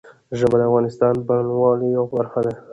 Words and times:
ژبې 0.39 0.57
د 0.59 0.61
افغانستان 0.69 1.13
د 1.17 1.21
بڼوالۍ 1.27 1.87
یوه 1.97 2.09
برخه 2.15 2.39
ده. 2.45 2.53